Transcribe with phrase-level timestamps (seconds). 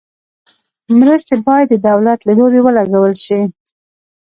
[0.99, 3.41] مرستې باید د دولت له لوري ولګول شي.